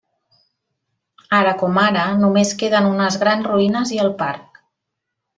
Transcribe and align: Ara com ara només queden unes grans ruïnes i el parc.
Ara 1.39 1.51
com 1.59 1.77
ara 1.81 2.05
només 2.21 2.53
queden 2.63 2.87
unes 2.93 3.17
grans 3.25 3.49
ruïnes 3.51 3.93
i 3.99 4.01
el 4.05 4.09
parc. 4.23 4.59